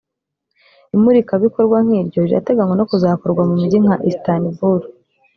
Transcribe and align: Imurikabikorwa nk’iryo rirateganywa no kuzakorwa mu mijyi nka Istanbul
Imurikabikorwa 0.95 1.77
nk’iryo 1.85 2.19
rirateganywa 2.25 2.75
no 2.77 2.87
kuzakorwa 2.89 3.41
mu 3.47 3.53
mijyi 3.61 3.77
nka 3.83 3.95
Istanbul 4.11 4.79